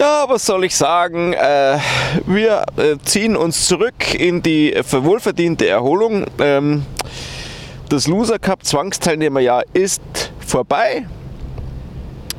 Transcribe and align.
Ja, 0.00 0.24
was 0.26 0.46
soll 0.46 0.64
ich 0.64 0.74
sagen? 0.74 1.34
Äh, 1.34 1.76
wir 2.24 2.64
äh, 2.78 2.96
ziehen 3.04 3.36
uns 3.36 3.66
zurück 3.66 4.14
in 4.14 4.40
die 4.40 4.74
wohlverdiente 4.90 5.68
Erholung. 5.68 6.24
Ähm, 6.38 6.86
das 7.90 8.06
Loser 8.06 8.38
Cup 8.38 8.64
Zwangsteilnehmerjahr 8.64 9.64
ist 9.74 10.00
vorbei. 10.38 11.06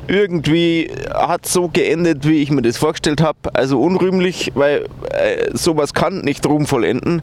Irgendwie 0.08 0.90
hat 1.14 1.46
so 1.46 1.68
geendet, 1.68 2.26
wie 2.26 2.42
ich 2.42 2.50
mir 2.50 2.62
das 2.62 2.78
vorgestellt 2.78 3.20
habe. 3.20 3.54
Also 3.54 3.80
unrühmlich, 3.80 4.50
weil 4.56 4.88
äh, 5.12 5.56
sowas 5.56 5.94
kann 5.94 6.22
nicht 6.22 6.44
ruhmvoll 6.44 6.82
enden. 6.82 7.22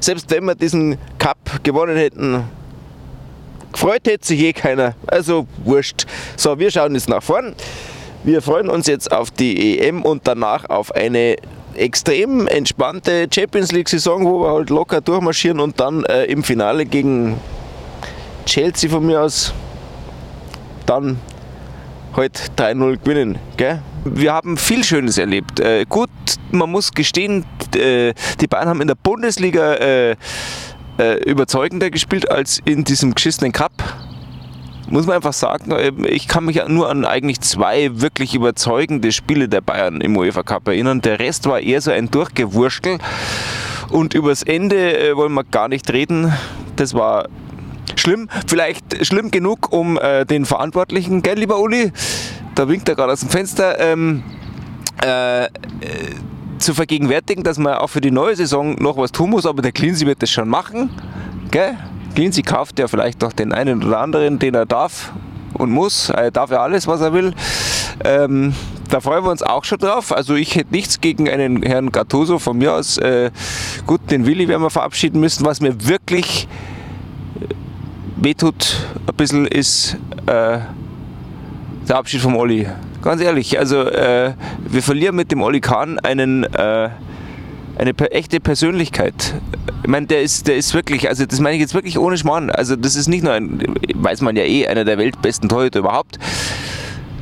Selbst 0.00 0.28
wenn 0.32 0.46
wir 0.46 0.56
diesen 0.56 0.98
Cup 1.18 1.62
gewonnen 1.62 1.96
hätten, 1.96 2.42
gefreut 3.70 4.02
hätte 4.08 4.26
sich 4.26 4.40
eh 4.40 4.52
keiner. 4.52 4.96
Also 5.06 5.46
wurscht. 5.64 6.06
So, 6.34 6.58
wir 6.58 6.72
schauen 6.72 6.94
jetzt 6.94 7.08
nach 7.08 7.22
vorn. 7.22 7.54
Wir 8.26 8.42
freuen 8.42 8.68
uns 8.68 8.88
jetzt 8.88 9.12
auf 9.12 9.30
die 9.30 9.78
EM 9.78 10.02
und 10.02 10.26
danach 10.26 10.68
auf 10.68 10.92
eine 10.92 11.36
extrem 11.74 12.48
entspannte 12.48 13.28
Champions 13.32 13.70
League-Saison, 13.70 14.24
wo 14.24 14.42
wir 14.42 14.52
halt 14.52 14.68
locker 14.68 15.00
durchmarschieren 15.00 15.60
und 15.60 15.78
dann 15.78 16.04
äh, 16.06 16.24
im 16.24 16.42
Finale 16.42 16.86
gegen 16.86 17.38
Chelsea 18.44 18.90
von 18.90 19.06
mir 19.06 19.20
aus 19.20 19.54
dann 20.86 21.20
heute 22.16 22.40
halt 22.58 22.76
3-0 22.76 22.98
gewinnen. 22.98 23.38
Gell? 23.56 23.80
Wir 24.04 24.32
haben 24.32 24.56
viel 24.56 24.82
Schönes 24.82 25.18
erlebt. 25.18 25.60
Äh, 25.60 25.84
gut, 25.88 26.10
man 26.50 26.68
muss 26.68 26.90
gestehen, 26.90 27.44
äh, 27.76 28.12
die 28.40 28.48
Bayern 28.48 28.68
haben 28.68 28.80
in 28.80 28.88
der 28.88 28.96
Bundesliga 28.96 29.74
äh, 29.74 30.16
äh 30.98 31.22
überzeugender 31.30 31.90
gespielt 31.90 32.28
als 32.28 32.60
in 32.64 32.82
diesem 32.82 33.14
geschissenen 33.14 33.52
Cup. 33.52 33.72
Muss 34.88 35.06
man 35.06 35.16
einfach 35.16 35.32
sagen, 35.32 35.74
ich 36.04 36.28
kann 36.28 36.44
mich 36.44 36.62
nur 36.68 36.88
an 36.88 37.04
eigentlich 37.04 37.40
zwei 37.40 37.90
wirklich 38.00 38.34
überzeugende 38.34 39.10
Spiele 39.10 39.48
der 39.48 39.60
Bayern 39.60 40.00
im 40.00 40.16
UEFA 40.16 40.44
Cup 40.44 40.68
erinnern. 40.68 41.00
Der 41.00 41.18
Rest 41.18 41.46
war 41.46 41.60
eher 41.60 41.80
so 41.80 41.90
ein 41.90 42.10
Durchgewurstel. 42.10 42.98
Und 43.90 44.14
übers 44.14 44.42
Ende 44.42 44.98
äh, 44.98 45.16
wollen 45.16 45.32
wir 45.32 45.44
gar 45.44 45.68
nicht 45.68 45.92
reden. 45.92 46.32
Das 46.76 46.94
war 46.94 47.28
schlimm, 47.96 48.28
vielleicht 48.46 49.06
schlimm 49.06 49.30
genug, 49.30 49.72
um 49.72 49.98
äh, 49.98 50.24
den 50.24 50.44
Verantwortlichen, 50.44 51.22
gell, 51.22 51.38
lieber 51.38 51.58
Uli, 51.58 51.92
da 52.54 52.68
winkt 52.68 52.88
er 52.88 52.94
gerade 52.94 53.12
aus 53.12 53.20
dem 53.20 53.30
Fenster, 53.30 53.78
ähm, 53.78 54.22
äh, 55.04 55.44
äh, 55.44 55.48
zu 56.58 56.74
vergegenwärtigen, 56.74 57.44
dass 57.44 57.58
man 57.58 57.74
auch 57.74 57.88
für 57.88 58.00
die 58.00 58.10
neue 58.10 58.34
Saison 58.34 58.74
noch 58.76 58.96
was 58.96 59.12
tun 59.12 59.30
muss, 59.30 59.46
aber 59.46 59.62
der 59.62 59.72
Cleansey 59.72 60.06
wird 60.06 60.22
das 60.22 60.30
schon 60.30 60.48
machen, 60.48 60.90
gell? 61.50 61.76
Cleansey 62.16 62.42
kauft 62.42 62.78
ja 62.78 62.88
vielleicht 62.88 63.20
noch 63.20 63.34
den 63.34 63.52
einen 63.52 63.84
oder 63.84 64.00
anderen, 64.00 64.38
den 64.38 64.54
er 64.54 64.64
darf 64.64 65.12
und 65.52 65.70
muss. 65.70 66.08
Er 66.08 66.30
darf 66.30 66.50
ja 66.50 66.62
alles, 66.62 66.86
was 66.86 67.02
er 67.02 67.12
will. 67.12 67.34
Ähm, 68.02 68.54
da 68.88 69.00
freuen 69.00 69.22
wir 69.22 69.30
uns 69.30 69.42
auch 69.42 69.64
schon 69.64 69.76
drauf. 69.76 70.16
Also 70.16 70.34
ich 70.34 70.54
hätte 70.54 70.72
nichts 70.72 71.02
gegen 71.02 71.28
einen 71.28 71.62
Herrn 71.62 71.92
Gattuso 71.92 72.38
von 72.38 72.56
mir 72.56 72.72
aus. 72.72 72.96
Äh, 72.96 73.30
gut, 73.86 74.00
den 74.10 74.24
Willi 74.24 74.48
werden 74.48 74.62
wir 74.62 74.70
verabschieden 74.70 75.20
müssen. 75.20 75.44
Was 75.44 75.60
mir 75.60 75.86
wirklich 75.86 76.48
wehtut 78.16 78.88
ein 79.06 79.14
bisschen, 79.14 79.46
ist 79.46 79.98
äh, 80.24 80.60
der 81.86 81.96
Abschied 81.96 82.22
vom 82.22 82.34
Olli. 82.36 82.66
Ganz 83.02 83.20
ehrlich, 83.20 83.58
also 83.58 83.82
äh, 83.82 84.32
wir 84.66 84.82
verlieren 84.82 85.16
mit 85.16 85.30
dem 85.30 85.42
Olli 85.42 85.60
Kahn 85.60 85.98
einen, 85.98 86.44
äh, 86.44 86.88
eine 87.78 87.92
echte 88.10 88.40
Persönlichkeit. 88.40 89.34
Ich 89.82 89.88
meine, 89.88 90.06
der 90.06 90.22
ist, 90.22 90.48
der 90.48 90.56
ist 90.56 90.74
wirklich, 90.74 91.08
also 91.08 91.26
das 91.26 91.40
meine 91.40 91.56
ich 91.56 91.60
jetzt 91.60 91.74
wirklich 91.74 91.98
ohne 91.98 92.16
Schmarrn. 92.16 92.50
Also 92.50 92.76
das 92.76 92.96
ist 92.96 93.08
nicht 93.08 93.22
nur 93.22 93.32
ein, 93.32 93.62
weiß 93.94 94.22
man 94.22 94.36
ja 94.36 94.44
eh, 94.44 94.66
einer 94.66 94.84
der 94.84 94.98
weltbesten 94.98 95.48
Torhüter 95.48 95.80
überhaupt 95.80 96.18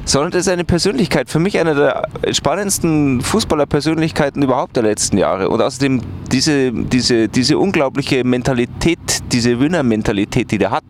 sondern 0.07 0.33
das 0.33 0.43
ist 0.43 0.49
eine 0.49 0.65
Persönlichkeit. 0.65 1.31
Für 1.31 1.39
mich 1.39 1.59
eine 1.59 1.75
der 1.75 2.09
spannendsten 2.33 3.21
Fußballerpersönlichkeiten 3.23 4.43
überhaupt 4.43 4.77
der 4.77 4.83
letzten 4.83 5.19
Jahre. 5.19 5.49
Und 5.49 5.63
außerdem 5.63 6.03
diese, 6.31 6.73
diese, 6.73 7.29
diese 7.29 7.59
unglaubliche 7.59 8.23
Mentalität, 8.25 8.99
diese 9.33 9.59
Winner-Mentalität, 9.59 10.51
die 10.51 10.59
der 10.59 10.71
hat. 10.71 10.85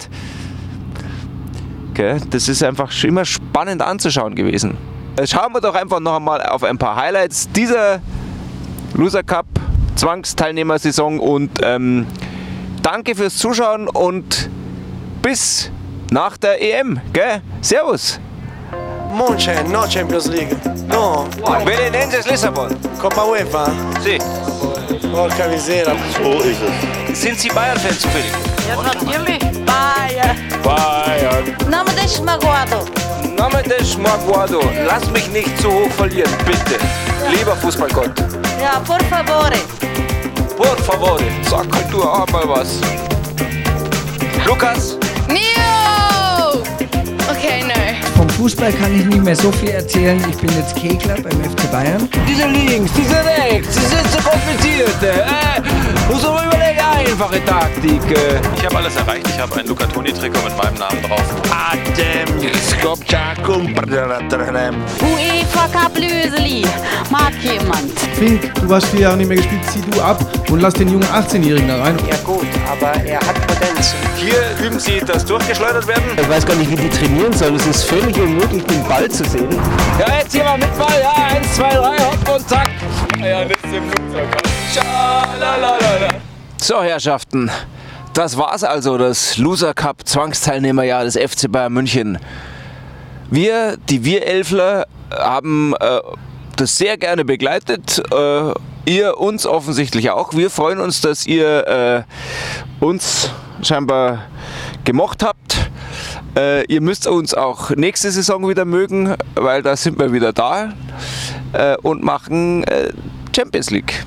Okay, 1.90 2.16
das 2.30 2.48
ist 2.48 2.62
einfach 2.64 2.92
immer 3.04 3.24
spannend 3.24 3.82
anzuschauen 3.82 4.34
gewesen. 4.34 4.76
Schauen 5.24 5.52
wir 5.52 5.60
doch 5.60 5.76
einfach 5.76 6.00
noch 6.00 6.16
einmal 6.16 6.42
auf 6.42 6.64
ein 6.64 6.76
paar 6.76 6.96
Highlights 6.96 7.48
dieser 7.52 8.00
Loser 8.94 9.22
Cup 9.22 9.46
Zwangsteilnehmersaison 9.96 11.18
und 11.20 11.60
ähm, 11.62 12.06
danke 12.82 13.14
fürs 13.14 13.36
Zuschauen 13.36 13.88
und 13.88 14.50
bis 15.22 15.70
nach 16.10 16.36
der 16.36 16.60
EM. 16.62 17.00
Gell? 17.12 17.40
Servus! 17.60 18.20
Monche, 19.12 19.54
no 19.70 19.88
Champions 19.88 20.26
League. 20.26 20.56
No. 20.88 21.26
Belenenses 21.64 22.28
Lissabon. 22.28 22.74
Coppa 23.00 23.24
UEFA? 23.24 23.70
Sì. 24.02 24.18
Porca 25.12 25.46
misera. 25.48 25.92
So 26.16 26.40
ist 26.40 26.58
es. 27.08 27.20
Sind 27.20 27.38
Sie 27.38 27.48
Bayern-Fan 27.48 27.96
zufällig? 27.96 28.32
Ja, 28.68 28.82
natürlich. 28.82 29.38
Bayern. 29.64 30.36
Bayern. 30.64 31.70
Name 31.70 31.90
des 31.92 32.20
Maguado. 32.20 32.84
Name 33.36 33.62
des 33.62 33.96
Maguado. 33.98 34.60
Lass 34.86 35.08
mich 35.12 35.30
nicht 35.30 35.60
zu 35.60 35.70
hoch 35.70 35.90
verlieren, 35.92 36.32
bitte. 36.44 36.78
Lieber 37.30 37.54
Fußballgott. 37.56 38.43
Ja, 38.60 38.80
por 38.80 39.02
favore. 39.04 39.56
Por 40.56 40.76
favore. 40.82 41.24
Sag 41.48 41.66
halt 41.74 41.92
du 41.92 42.02
auch 42.02 42.26
mal 42.30 42.48
was. 42.48 42.80
Lukas? 44.46 44.96
Mio! 45.28 46.62
Okay, 47.30 47.62
no. 47.62 47.74
Vom 48.16 48.28
Fußball 48.30 48.72
kann 48.72 48.98
ich 48.98 49.06
nicht 49.06 49.22
mehr 49.24 49.36
so 49.36 49.50
viel 49.52 49.70
erzählen. 49.70 50.22
Ich 50.30 50.36
bin 50.36 50.50
jetzt 50.56 50.76
Kegler 50.76 51.16
beim 51.20 51.42
FC 51.42 51.70
Bayern. 51.70 52.08
Diese 52.28 52.46
links, 52.46 52.92
diese 52.96 53.16
rechts, 53.24 53.74
die 53.74 53.86
sind 53.86 54.06
so 54.10 54.18
kompliziert. 54.28 55.02
Äh, 55.02 56.12
muss 56.12 56.24
aber 56.24 56.44
überlegen, 56.46 56.80
einfache 56.80 57.44
Taktik. 57.44 58.02
Äh. 58.10 58.40
Ich 58.56 58.64
habe 58.64 58.76
alles 58.76 58.96
erreicht. 58.96 59.26
Ich 59.28 59.38
habe 59.38 59.54
ein 59.60 59.66
Luca 59.66 59.86
Toni-Trikot 59.86 60.40
mit 60.44 60.56
meinem 60.56 60.74
Namen 60.78 61.02
drauf. 61.02 61.22
Adem 62.84 62.96
Skopchakum. 62.96 63.74
UEFA 65.00 65.68
Cup 65.72 65.96
Löseli. 65.96 66.66
Mag 67.10 67.32
jemand. 67.42 67.98
Fink, 68.14 68.52
du 68.54 68.74
hast 68.74 68.86
vier 68.86 69.00
Jahre 69.00 69.16
nicht 69.16 69.28
mehr 69.28 69.36
gespielt, 69.36 69.62
zieh 69.70 69.80
du 69.90 70.00
ab 70.00 70.18
und 70.50 70.60
lass 70.60 70.74
den 70.74 70.88
jungen 70.88 71.04
18-Jährigen 71.04 71.68
da 71.68 71.82
rein. 71.82 71.96
Ja 72.08 72.16
gut, 72.24 72.46
aber 72.70 72.92
er 73.04 73.20
hat 73.20 73.46
Potenz. 73.46 73.94
Hier 74.16 74.66
üben 74.66 74.78
sie 74.78 75.00
das 75.00 75.24
durchgeschleudert 75.24 75.86
werden. 75.86 76.04
Ich 76.20 76.28
weiß 76.28 76.46
gar 76.46 76.56
nicht, 76.56 76.70
wie 76.70 76.76
die 76.76 76.90
trainieren 76.90 77.32
sollen. 77.32 77.56
Es 77.56 77.66
ist 77.66 77.84
völlig 77.84 78.18
unmöglich, 78.18 78.62
den 78.64 78.86
Ball 78.86 79.10
zu 79.10 79.24
sehen. 79.24 79.48
Ja, 79.98 80.18
jetzt 80.18 80.32
hier 80.32 80.44
mal 80.44 80.58
mit 80.58 80.78
Ball. 80.78 81.00
Ja, 81.00 81.36
eins, 81.36 81.54
zwei, 81.54 81.70
drei, 81.70 81.96
hopp 81.98 82.36
und 82.36 82.48
zack. 82.48 82.70
Ja, 83.18 83.44
das 83.44 83.56
ist 83.56 83.74
im 83.74 83.90
Flugzeug. 83.90 84.28
So, 86.60 86.82
Herrschaften. 86.82 87.50
Das 88.14 88.36
war's 88.38 88.62
also, 88.62 88.96
das 88.96 89.38
Loser 89.38 89.74
Cup 89.74 90.06
Zwangsteilnehmerjahr 90.06 91.04
des 91.04 91.16
FC 91.16 91.50
Bayern 91.50 91.72
München. 91.72 92.18
Wir, 93.30 93.76
die 93.88 94.04
Wir 94.04 94.26
Elfler, 94.26 94.86
haben 95.10 95.74
äh, 95.80 96.00
das 96.56 96.76
sehr 96.78 96.96
gerne 96.96 97.24
begleitet. 97.24 98.02
Äh, 98.12 98.52
ihr 98.86 99.18
uns 99.18 99.46
offensichtlich 99.46 100.10
auch. 100.10 100.34
Wir 100.34 100.50
freuen 100.50 100.80
uns, 100.80 101.00
dass 101.00 101.26
ihr 101.26 102.06
äh, 102.80 102.84
uns 102.84 103.30
scheinbar 103.62 104.26
gemocht 104.84 105.22
habt. 105.22 105.70
Äh, 106.36 106.64
ihr 106.66 106.80
müsst 106.80 107.06
uns 107.06 107.34
auch 107.34 107.70
nächste 107.70 108.10
Saison 108.10 108.48
wieder 108.48 108.64
mögen, 108.64 109.14
weil 109.34 109.62
da 109.62 109.76
sind 109.76 109.98
wir 109.98 110.12
wieder 110.12 110.32
da 110.32 110.72
äh, 111.52 111.76
und 111.82 112.02
machen 112.02 112.64
äh, 112.64 112.92
Champions 113.34 113.70
League. 113.70 114.04